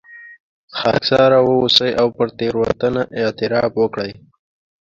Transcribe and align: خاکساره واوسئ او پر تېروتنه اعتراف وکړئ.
خاکساره 0.77 1.39
واوسئ 1.47 1.91
او 2.01 2.07
پر 2.15 2.27
تېروتنه 2.37 3.01
اعتراف 3.19 3.71
وکړئ. 3.77 4.11